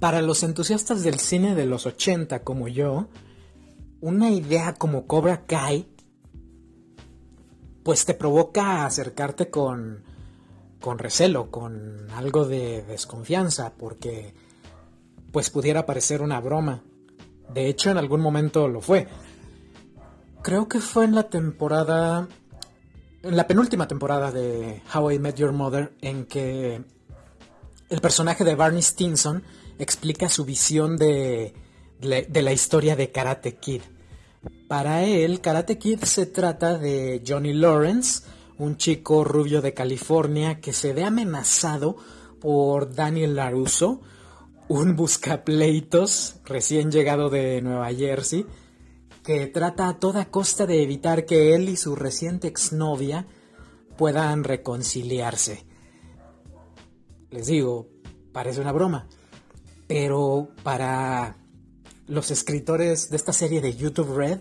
Para 0.00 0.22
los 0.22 0.42
entusiastas 0.42 1.02
del 1.04 1.20
cine 1.20 1.54
de 1.54 1.66
los 1.66 1.86
80 1.86 2.42
como 2.42 2.68
yo, 2.68 3.08
una 4.00 4.30
idea 4.30 4.74
como 4.74 5.06
Cobra 5.06 5.44
Kai 5.46 5.86
pues 7.82 8.04
te 8.04 8.14
provoca 8.14 8.86
acercarte 8.86 9.50
con, 9.50 10.04
con 10.80 10.98
recelo, 10.98 11.50
con 11.50 12.10
algo 12.12 12.46
de 12.46 12.82
desconfianza, 12.82 13.72
porque 13.76 14.34
pues 15.32 15.50
pudiera 15.50 15.86
parecer 15.86 16.22
una 16.22 16.40
broma. 16.40 16.82
De 17.52 17.66
hecho, 17.68 17.90
en 17.90 17.98
algún 17.98 18.20
momento 18.20 18.68
lo 18.68 18.80
fue. 18.80 19.08
Creo 20.42 20.68
que 20.68 20.80
fue 20.80 21.04
en 21.04 21.14
la 21.14 21.24
temporada, 21.24 22.28
en 23.22 23.36
la 23.36 23.46
penúltima 23.46 23.88
temporada 23.88 24.30
de 24.30 24.82
How 24.94 25.10
I 25.12 25.18
Met 25.18 25.36
Your 25.36 25.52
Mother, 25.52 25.92
en 26.00 26.26
que 26.26 26.82
el 27.88 28.00
personaje 28.00 28.44
de 28.44 28.54
Barney 28.54 28.82
Stinson 28.82 29.42
explica 29.84 30.28
su 30.28 30.44
visión 30.44 30.96
de, 30.96 31.54
de 32.00 32.42
la 32.42 32.52
historia 32.52 32.96
de 32.96 33.10
Karate 33.10 33.56
Kid. 33.56 33.82
Para 34.68 35.04
él, 35.04 35.40
Karate 35.40 35.78
Kid 35.78 36.04
se 36.04 36.26
trata 36.26 36.78
de 36.78 37.22
Johnny 37.26 37.52
Lawrence, 37.52 38.22
un 38.58 38.76
chico 38.76 39.24
rubio 39.24 39.62
de 39.62 39.74
California 39.74 40.60
que 40.60 40.72
se 40.72 40.92
ve 40.92 41.04
amenazado 41.04 41.96
por 42.40 42.94
Daniel 42.94 43.36
LaRusso, 43.36 44.00
un 44.68 44.96
buscapleitos 44.96 46.36
recién 46.44 46.90
llegado 46.90 47.28
de 47.28 47.60
Nueva 47.60 47.92
Jersey, 47.92 48.46
que 49.24 49.46
trata 49.46 49.88
a 49.88 49.98
toda 49.98 50.30
costa 50.30 50.66
de 50.66 50.82
evitar 50.82 51.26
que 51.26 51.54
él 51.54 51.68
y 51.68 51.76
su 51.76 51.96
reciente 51.96 52.48
exnovia 52.48 53.26
puedan 53.96 54.44
reconciliarse. 54.44 55.66
Les 57.30 57.46
digo, 57.46 57.88
parece 58.32 58.60
una 58.60 58.72
broma, 58.72 59.08
pero 59.90 60.46
para 60.62 61.36
los 62.06 62.30
escritores 62.30 63.10
de 63.10 63.16
esta 63.16 63.32
serie 63.32 63.60
de 63.60 63.74
YouTube 63.74 64.14
Red, 64.14 64.38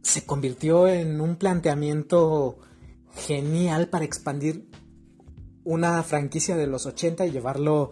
se 0.00 0.24
convirtió 0.24 0.88
en 0.88 1.20
un 1.20 1.36
planteamiento 1.36 2.56
genial 3.14 3.90
para 3.90 4.06
expandir 4.06 4.70
una 5.64 6.02
franquicia 6.02 6.56
de 6.56 6.66
los 6.66 6.86
80 6.86 7.26
y 7.26 7.32
llevarlo 7.32 7.90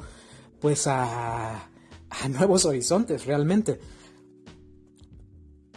pues 0.62 0.86
a, 0.86 1.68
nuevos 2.30 2.64
horizontes 2.64 3.26
realmente. 3.26 3.78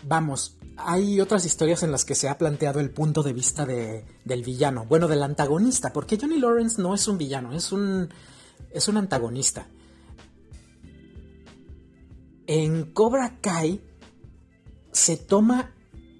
Vamos, 0.03 0.57
hay 0.77 1.19
otras 1.19 1.45
historias 1.45 1.83
en 1.83 1.91
las 1.91 2.05
que 2.05 2.15
se 2.15 2.29
ha 2.29 2.37
planteado 2.37 2.79
el 2.79 2.91
punto 2.91 3.21
de 3.21 3.33
vista 3.33 3.65
de, 3.65 4.05
del 4.23 4.43
villano, 4.43 4.85
bueno, 4.85 5.09
del 5.09 5.23
antagonista, 5.23 5.91
porque 5.91 6.17
Johnny 6.17 6.39
Lawrence 6.39 6.81
no 6.81 6.95
es 6.95 7.05
un 7.09 7.17
villano, 7.17 7.51
es 7.51 7.73
un, 7.73 8.07
es 8.71 8.87
un 8.87 8.95
antagonista. 8.95 9.67
En 12.47 12.91
Cobra 12.93 13.39
Kai 13.41 13.81
se 14.91 15.17
toma 15.17 15.73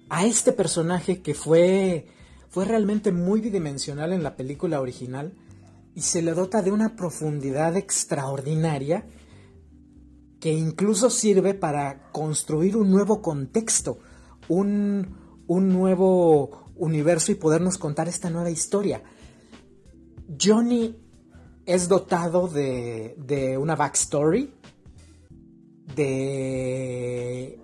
a 0.08 0.26
este 0.26 0.52
personaje 0.52 1.22
que 1.22 1.34
fue, 1.34 2.08
fue 2.48 2.64
realmente 2.64 3.12
muy 3.12 3.40
bidimensional 3.40 4.12
en 4.12 4.22
la 4.22 4.36
película 4.36 4.80
original 4.80 5.34
y 5.94 6.02
se 6.02 6.22
le 6.22 6.34
dota 6.34 6.62
de 6.62 6.72
una 6.72 6.96
profundidad 6.96 7.76
extraordinaria 7.76 9.06
que 10.40 10.52
incluso 10.52 11.10
sirve 11.10 11.54
para 11.54 12.10
construir 12.12 12.76
un 12.76 12.90
nuevo 12.90 13.22
contexto, 13.22 13.98
un, 14.48 15.16
un 15.46 15.68
nuevo 15.68 16.72
universo 16.76 17.32
y 17.32 17.36
podernos 17.36 17.78
contar 17.78 18.08
esta 18.08 18.30
nueva 18.30 18.50
historia. 18.50 19.02
Johnny 20.40 20.96
es 21.64 21.88
dotado 21.88 22.48
de, 22.48 23.16
de 23.18 23.56
una 23.56 23.74
backstory, 23.76 24.52
de 25.96 27.58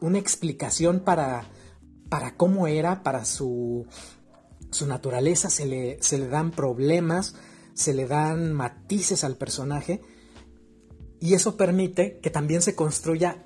una 0.00 0.18
explicación 0.18 1.00
para 1.00 1.46
para 2.08 2.36
cómo 2.36 2.66
era, 2.66 3.02
para 3.02 3.24
su, 3.24 3.86
su 4.70 4.86
naturaleza, 4.86 5.50
se 5.50 5.66
le, 5.66 6.02
se 6.02 6.18
le 6.18 6.28
dan 6.28 6.50
problemas, 6.50 7.34
se 7.74 7.94
le 7.94 8.06
dan 8.06 8.52
matices 8.52 9.24
al 9.24 9.36
personaje 9.36 10.00
y 11.20 11.34
eso 11.34 11.56
permite 11.56 12.18
que 12.18 12.30
también 12.30 12.62
se 12.62 12.74
construya 12.74 13.42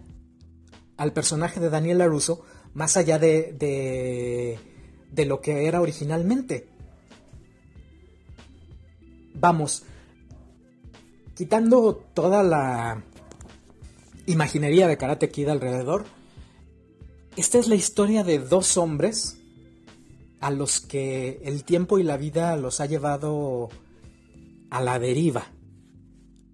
al 0.96 1.12
personaje 1.12 1.60
de 1.60 1.70
Daniel 1.70 1.98
LaRusso 1.98 2.44
más 2.74 2.96
allá 2.96 3.18
de, 3.18 3.54
de, 3.58 4.58
de 5.10 5.24
lo 5.24 5.40
que 5.40 5.66
era 5.66 5.80
originalmente. 5.80 6.68
Vamos, 9.34 9.84
quitando 11.34 11.94
toda 12.12 12.42
la 12.42 13.02
imaginería 14.26 14.86
de 14.86 14.96
Karate 14.96 15.30
Kid 15.30 15.48
alrededor, 15.48 16.04
esta 17.36 17.58
es 17.58 17.68
la 17.68 17.74
historia 17.74 18.24
de 18.24 18.38
dos 18.38 18.76
hombres 18.76 19.38
a 20.40 20.50
los 20.50 20.80
que 20.80 21.40
el 21.44 21.64
tiempo 21.64 21.98
y 21.98 22.02
la 22.02 22.16
vida 22.16 22.56
los 22.56 22.80
ha 22.80 22.86
llevado 22.86 23.68
a 24.70 24.80
la 24.82 24.98
deriva. 24.98 25.46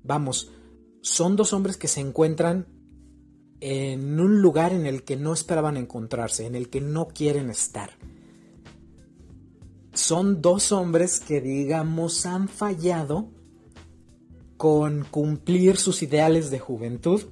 Vamos, 0.02 0.50
son 1.00 1.36
dos 1.36 1.52
hombres 1.52 1.76
que 1.76 1.88
se 1.88 2.00
encuentran 2.00 2.66
en 3.60 4.20
un 4.20 4.42
lugar 4.42 4.72
en 4.72 4.86
el 4.86 5.02
que 5.02 5.16
no 5.16 5.32
esperaban 5.32 5.76
encontrarse, 5.76 6.46
en 6.46 6.54
el 6.54 6.68
que 6.68 6.80
no 6.80 7.08
quieren 7.08 7.48
estar. 7.48 7.90
Son 9.92 10.42
dos 10.42 10.72
hombres 10.72 11.20
que, 11.20 11.40
digamos, 11.40 12.26
han 12.26 12.48
fallado 12.48 13.30
con 14.56 15.04
cumplir 15.10 15.76
sus 15.76 16.02
ideales 16.02 16.50
de 16.50 16.58
juventud 16.58 17.22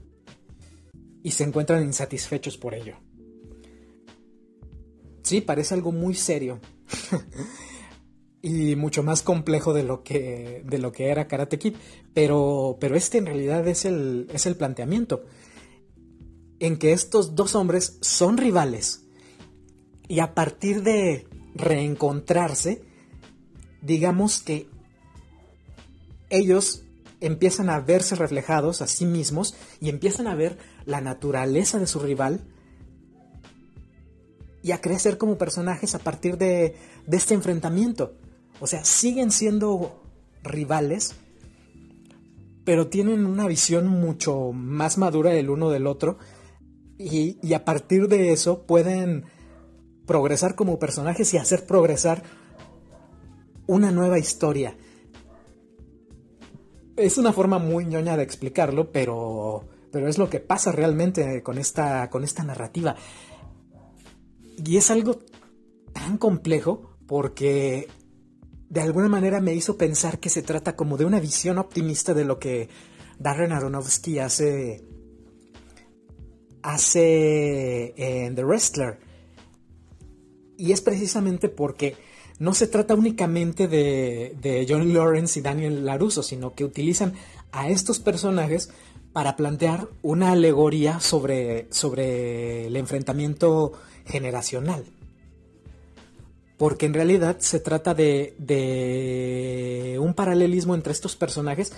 y 1.24 1.30
se 1.30 1.42
encuentran 1.42 1.82
insatisfechos 1.82 2.58
por 2.58 2.74
ello. 2.74 2.96
Sí, 5.22 5.40
parece 5.40 5.72
algo 5.74 5.90
muy 5.90 6.14
serio. 6.14 6.60
y 8.42 8.76
mucho 8.76 9.02
más 9.02 9.22
complejo 9.22 9.72
de 9.72 9.84
lo 9.84 10.04
que, 10.04 10.62
de 10.66 10.78
lo 10.78 10.92
que 10.92 11.08
era 11.08 11.26
Karate 11.26 11.58
Kid. 11.58 11.76
Pero, 12.12 12.76
pero 12.78 12.94
este 12.94 13.16
en 13.16 13.26
realidad 13.26 13.66
es 13.66 13.86
el, 13.86 14.28
es 14.34 14.44
el 14.44 14.54
planteamiento. 14.56 15.24
En 16.60 16.76
que 16.76 16.92
estos 16.92 17.34
dos 17.34 17.54
hombres 17.54 17.96
son 18.02 18.36
rivales. 18.36 19.06
Y 20.06 20.18
a 20.18 20.34
partir 20.34 20.82
de 20.82 21.26
reencontrarse, 21.54 22.82
digamos 23.80 24.42
que 24.42 24.68
ellos 26.28 26.84
empiezan 27.26 27.70
a 27.70 27.80
verse 27.80 28.16
reflejados 28.16 28.82
a 28.82 28.86
sí 28.86 29.06
mismos 29.06 29.54
y 29.80 29.88
empiezan 29.88 30.26
a 30.26 30.34
ver 30.34 30.58
la 30.84 31.00
naturaleza 31.00 31.78
de 31.78 31.86
su 31.86 31.98
rival 31.98 32.44
y 34.62 34.72
a 34.72 34.80
crecer 34.80 35.18
como 35.18 35.38
personajes 35.38 35.94
a 35.94 35.98
partir 35.98 36.38
de, 36.38 36.76
este 37.10 37.34
enfrentamiento. 37.34 38.14
O 38.60 38.66
sea, 38.66 38.84
siguen 38.84 39.30
siendo 39.30 40.02
rivales, 40.42 41.14
pero 42.64 42.88
tienen 42.88 43.26
una 43.26 43.46
visión 43.46 43.88
mucho 43.88 44.52
más 44.52 44.96
madura 44.96 45.34
el 45.34 45.50
uno 45.50 45.70
del 45.70 45.86
otro 45.86 46.18
y, 46.98 47.38
y, 47.42 47.54
a 47.54 47.64
partir 47.64 48.08
de 48.08 48.32
eso 48.32 48.62
pueden 48.66 49.24
progresar 50.06 50.54
como 50.54 50.78
personajes 50.78 51.34
y 51.34 51.38
hacer 51.38 51.66
progresar 51.66 52.22
una 53.66 53.90
nueva 53.90 54.18
historia. 54.18 54.76
Es 56.96 57.18
una 57.18 57.32
forma 57.32 57.58
muy 57.58 57.86
ñoña 57.86 58.16
de 58.16 58.22
explicarlo, 58.22 58.92
pero, 58.92 59.64
pero 59.90 60.08
es 60.08 60.18
lo 60.18 60.30
que 60.30 60.40
pasa 60.40 60.70
realmente 60.70 61.42
con 61.42 61.58
esta, 61.58 62.08
con 62.08 62.22
esta 62.22 62.44
narrativa. 62.44 62.94
Y 64.64 64.76
es 64.76 64.90
algo 64.90 65.18
tan 65.92 66.18
complejo 66.18 66.96
porque 67.06 67.88
de 68.68 68.80
alguna 68.80 69.08
manera 69.08 69.40
me 69.40 69.54
hizo 69.54 69.76
pensar 69.76 70.18
que 70.18 70.30
se 70.30 70.42
trata 70.42 70.76
como 70.76 70.96
de 70.96 71.04
una 71.04 71.20
visión 71.20 71.58
optimista 71.58 72.14
de 72.14 72.24
lo 72.24 72.38
que 72.38 72.68
Darren 73.18 73.52
Aronofsky 73.52 74.18
hace 74.18 74.84
hace 76.62 77.94
en 77.96 78.34
The 78.34 78.44
Wrestler. 78.44 78.98
Y 80.56 80.72
es 80.72 80.80
precisamente 80.80 81.48
porque 81.48 81.96
no 82.38 82.54
se 82.54 82.66
trata 82.66 82.94
únicamente 82.94 83.68
de, 83.68 84.36
de 84.40 84.66
Johnny 84.68 84.92
Lawrence 84.92 85.38
y 85.38 85.42
Daniel 85.42 85.84
LaRusso, 85.84 86.22
sino 86.22 86.54
que 86.54 86.64
utilizan 86.64 87.14
a 87.52 87.68
estos 87.68 88.00
personajes 88.00 88.70
para 89.12 89.36
plantear 89.36 89.88
una 90.02 90.32
alegoría 90.32 90.98
sobre, 90.98 91.68
sobre 91.70 92.66
el 92.66 92.76
enfrentamiento 92.76 93.72
generacional. 94.06 94.84
Porque 96.58 96.86
en 96.86 96.94
realidad 96.94 97.38
se 97.38 97.60
trata 97.60 97.94
de, 97.94 98.34
de 98.38 99.98
un 100.00 100.14
paralelismo 100.14 100.74
entre 100.74 100.92
estos 100.92 101.14
personajes, 101.14 101.72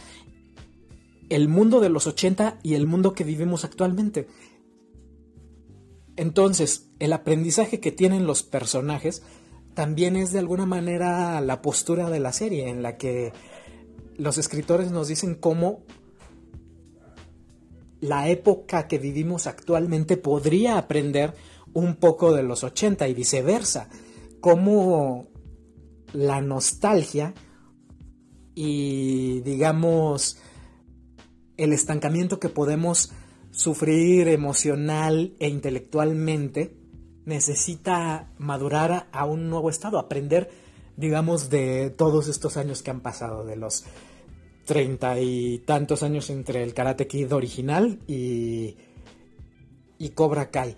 el 1.29 1.49
mundo 1.49 1.81
de 1.81 1.91
los 1.91 2.07
80 2.07 2.59
y 2.63 2.75
el 2.75 2.87
mundo 2.87 3.13
que 3.13 3.25
vivimos 3.25 3.65
actualmente. 3.65 4.29
Entonces, 6.17 6.89
el 6.99 7.13
aprendizaje 7.13 7.81
que 7.81 7.93
tienen 7.93 8.27
los 8.27 8.43
personajes 8.43 9.23
también 9.77 10.17
es 10.17 10.33
de 10.33 10.39
alguna 10.39 10.65
manera 10.65 11.39
la 11.43 11.61
postura 11.61 12.09
de 12.09 12.19
la 12.19 12.33
serie, 12.33 12.71
en 12.71 12.83
la 12.83 12.97
que 12.97 13.35
los 14.17 14.39
escritores 14.39 14.91
nos 14.91 15.09
dicen 15.09 15.35
cómo 15.35 15.83
la 18.01 18.31
época 18.31 18.89
que 18.89 18.99
vivimos 18.99 19.47
actualmente 19.47 20.17
podría 20.17 20.79
aprender 20.79 21.35
un 21.75 21.97
poco 21.97 22.35
de 22.35 22.43
los 22.43 22.65
80 22.65 23.07
y 23.07 23.13
viceversa. 23.13 23.91
Cómo 24.41 25.29
la 26.15 26.41
nostalgia 26.41 27.35
y 28.55 29.41
digamos 29.41 30.39
el 31.59 31.75
estancamiento 31.75 32.41
que 32.41 32.49
podemos 32.49 33.13
sufrir 33.51 34.29
emocional 34.29 35.35
e 35.39 35.49
intelectualmente 35.49 36.86
necesita 37.27 38.31
madurar 38.39 39.09
a 39.13 39.27
un 39.27 39.51
nuevo 39.51 39.69
estado, 39.69 39.99
aprender, 39.99 40.51
digamos, 40.97 41.51
de 41.51 41.91
todos 41.91 42.29
estos 42.29 42.57
años 42.57 42.83
que 42.83 42.91
han 42.91 43.01
pasado, 43.01 43.45
de 43.45 43.57
los 43.57 43.85
treinta 44.65 45.21
y 45.21 45.59
tantos 45.59 46.03
años 46.03 46.29
entre 46.31 46.63
el 46.63 46.75
Karate 46.75 47.07
Kid 47.07 47.33
original 47.33 48.01
y, 48.07 48.77
y 49.99 50.09
Cobra 50.11 50.51
Kai. 50.51 50.77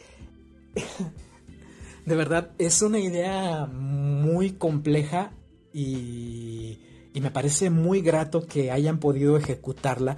de 2.06 2.14
verdad, 2.16 2.50
es 2.58 2.82
una 2.82 2.98
idea 2.98 3.66
muy 3.66 4.52
compleja 4.52 5.32
y, 5.72 6.80
y 7.14 7.20
me 7.20 7.30
parece 7.30 7.70
muy 7.70 8.00
grato 8.00 8.46
que 8.46 8.70
hayan 8.70 8.98
podido 8.98 9.36
ejecutarla 9.36 10.16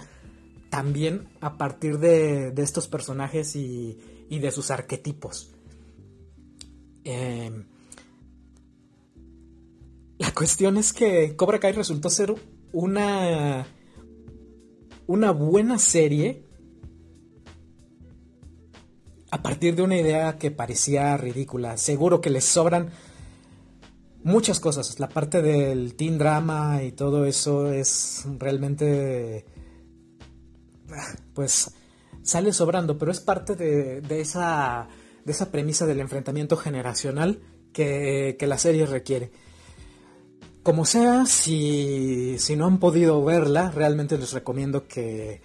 también 0.68 1.28
a 1.40 1.56
partir 1.58 1.98
de, 1.98 2.52
de 2.52 2.62
estos 2.62 2.88
personajes 2.88 3.56
y, 3.56 3.98
y, 4.28 4.38
de 4.38 4.50
sus 4.50 4.70
arquetipos. 4.70 5.52
Eh, 7.04 7.64
la 10.18 10.32
cuestión 10.32 10.76
es 10.76 10.92
que 10.92 11.34
Cobra 11.36 11.58
Kai 11.58 11.72
resultó 11.72 12.10
ser 12.10 12.34
una, 12.72 13.66
una 15.06 15.30
buena 15.30 15.78
serie 15.78 16.44
a 19.30 19.42
partir 19.42 19.76
de 19.76 19.82
una 19.82 19.96
idea 19.96 20.38
que 20.38 20.50
parecía 20.50 21.16
ridícula. 21.16 21.76
Seguro 21.76 22.20
que 22.20 22.30
les 22.30 22.44
sobran 22.44 22.90
muchas 24.22 24.60
cosas. 24.60 24.98
La 24.98 25.08
parte 25.08 25.40
del 25.42 25.94
teen 25.94 26.18
drama 26.18 26.82
y 26.82 26.92
todo 26.92 27.24
eso 27.24 27.72
es 27.72 28.26
realmente 28.38 29.46
pues 31.34 31.72
sale 32.22 32.52
sobrando, 32.52 32.98
pero 32.98 33.12
es 33.12 33.20
parte 33.20 33.54
de, 33.56 34.20
esa, 34.20 34.88
de 35.24 35.32
esa 35.32 35.50
premisa 35.50 35.86
del 35.86 36.00
enfrentamiento 36.00 36.56
generacional 36.56 37.40
que, 37.72 38.36
la 38.40 38.58
serie 38.58 38.86
requiere. 38.86 39.30
Como 40.62 40.84
sea, 40.84 41.26
si, 41.26 42.36
no 42.56 42.66
han 42.66 42.78
podido 42.78 43.24
verla, 43.24 43.70
realmente 43.70 44.18
les 44.18 44.32
recomiendo 44.32 44.86
que, 44.86 45.40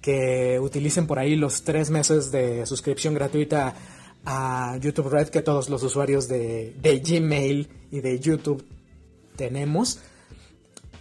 que 0.00 0.58
utilicen 0.60 1.06
por 1.06 1.18
ahí 1.18 1.36
los 1.36 1.62
tres 1.62 1.90
meses 1.90 2.30
de 2.30 2.66
suscripción 2.66 3.14
gratuita 3.14 3.74
a 4.24 4.76
YouTube 4.80 5.08
Red 5.08 5.28
que 5.28 5.42
todos 5.42 5.68
los 5.68 5.82
usuarios 5.82 6.28
de, 6.28 6.74
de 6.80 6.98
Gmail 7.00 7.68
y 7.90 8.00
de 8.00 8.18
YouTube 8.20 8.64
tenemos. 9.36 10.00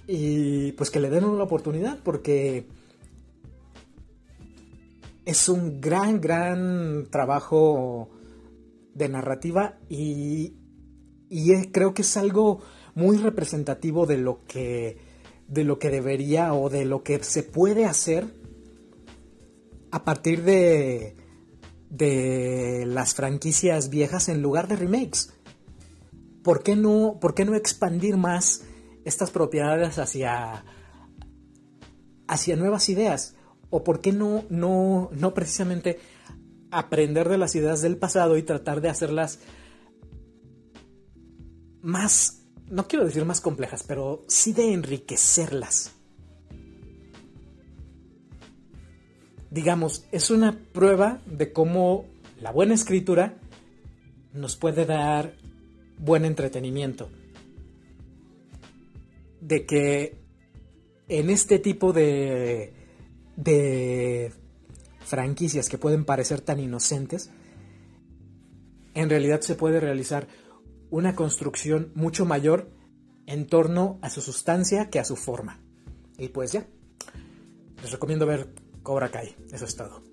Y 0.08 0.72
pues 0.74 0.90
que 0.90 1.00
le 1.00 1.10
den 1.10 1.26
una 1.26 1.44
oportunidad 1.44 2.00
porque 2.04 2.66
es 5.26 5.50
un 5.50 5.82
gran, 5.82 6.20
gran 6.22 7.08
trabajo 7.10 8.10
de 8.94 9.10
narrativa 9.10 9.78
y, 9.90 10.56
creo 11.72 11.94
que 11.94 12.02
es 12.02 12.18
algo 12.18 12.62
muy 12.96 13.18
representativo 13.18 14.06
de 14.06 14.18
lo 14.18 14.44
que 14.46 14.98
de 15.48 15.64
lo 15.64 15.80
que 15.80 15.90
debería 15.90 16.54
o 16.54 16.70
de 16.70 16.86
lo 16.86 17.04
que 17.04 17.24
se 17.24 17.44
puede 17.44 17.86
hacer 17.86 18.26
a 19.92 20.04
partir 20.04 20.44
de 20.44 21.16
de 21.90 22.86
las 22.88 23.14
franquicias 23.16 23.90
viejas 23.90 24.30
en 24.30 24.42
lugar 24.42 24.68
de 24.68 24.78
remakes. 24.78 25.34
¿Por 26.42 26.64
qué 26.64 26.76
no, 26.76 27.18
por 27.20 27.36
qué 27.36 27.44
no 27.46 27.56
expandir 27.56 28.18
más 28.18 28.64
estas 29.04 29.30
propiedades 29.30 30.00
hacia 30.00 30.66
hacia 32.28 32.56
nuevas 32.56 32.90
ideas? 32.90 33.36
¿O 33.72 33.84
por 33.84 34.02
qué 34.02 34.12
no, 34.12 34.44
no, 34.50 35.10
no 35.14 35.34
precisamente 35.34 35.98
aprender 36.70 37.28
de 37.28 37.40
las 37.40 37.56
ideas 37.56 37.82
del 37.82 37.98
pasado 37.98 38.38
y 38.38 38.44
tratar 38.44 38.82
de 38.82 38.90
hacerlas 38.90 39.40
más, 41.82 42.44
no 42.70 42.88
quiero 42.88 43.06
decir 43.06 43.26
más 43.26 43.42
complejas, 43.42 43.84
pero 43.88 44.24
sí 44.28 44.54
de 44.54 44.74
enriquecerlas? 44.74 45.94
Digamos, 49.50 50.06
es 50.12 50.30
una 50.30 50.60
prueba 50.72 51.22
de 51.26 51.52
cómo 51.52 52.06
la 52.40 52.52
buena 52.52 52.74
escritura 52.74 53.38
nos 54.34 54.56
puede 54.58 54.86
dar 54.86 55.34
buen 55.98 56.26
entretenimiento. 56.26 57.10
De 59.40 59.66
que 59.66 60.18
en 61.08 61.30
este 61.30 61.60
tipo 61.60 61.94
de 61.94 62.81
de 63.44 64.34
franquicias 65.00 65.70
que 65.70 65.78
pueden 65.78 66.06
parecer 66.06 66.42
tan 66.42 66.60
inocentes, 66.60 67.32
en 68.94 69.10
realidad 69.10 69.42
se 69.42 69.56
puede 69.56 69.80
realizar 69.80 70.28
una 70.90 71.16
construcción 71.16 71.92
mucho 71.96 72.26
mayor 72.26 72.70
en 73.26 73.48
torno 73.48 74.00
a 74.02 74.10
su 74.10 74.22
sustancia 74.22 74.90
que 74.90 75.00
a 75.00 75.06
su 75.06 75.16
forma. 75.16 75.60
Y 76.18 76.28
pues 76.30 76.52
ya, 76.52 76.68
les 77.82 77.92
recomiendo 77.92 78.26
ver 78.26 78.54
Cobra 78.84 79.10
Kai, 79.10 79.36
eso 79.52 79.66
es 79.66 79.76
todo. 79.76 80.11